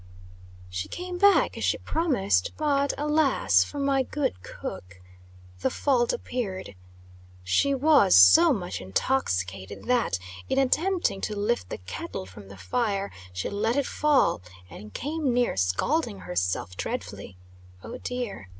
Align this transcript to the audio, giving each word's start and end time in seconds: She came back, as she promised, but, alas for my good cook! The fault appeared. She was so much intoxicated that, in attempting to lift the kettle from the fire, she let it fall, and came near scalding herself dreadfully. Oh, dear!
She 0.67 0.87
came 0.87 1.19
back, 1.19 1.59
as 1.59 1.63
she 1.63 1.77
promised, 1.77 2.53
but, 2.57 2.91
alas 2.97 3.63
for 3.63 3.77
my 3.77 4.01
good 4.01 4.41
cook! 4.41 4.99
The 5.59 5.69
fault 5.69 6.11
appeared. 6.11 6.73
She 7.43 7.75
was 7.75 8.15
so 8.15 8.51
much 8.51 8.81
intoxicated 8.81 9.85
that, 9.85 10.17
in 10.49 10.57
attempting 10.57 11.21
to 11.21 11.35
lift 11.35 11.69
the 11.69 11.77
kettle 11.77 12.25
from 12.25 12.47
the 12.47 12.57
fire, 12.57 13.11
she 13.31 13.47
let 13.47 13.75
it 13.75 13.85
fall, 13.85 14.41
and 14.71 14.91
came 14.91 15.31
near 15.35 15.55
scalding 15.55 16.21
herself 16.21 16.75
dreadfully. 16.75 17.37
Oh, 17.83 17.99
dear! 17.99 18.49